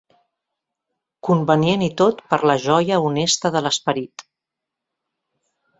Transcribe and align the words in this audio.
Convenient 1.29 1.83
i 1.89 1.91
tot 2.03 2.25
per 2.33 2.41
a 2.41 2.49
la 2.53 2.57
joia 2.67 2.99
honesta 3.11 3.55
de 3.59 3.65
l'esperit. 3.69 4.31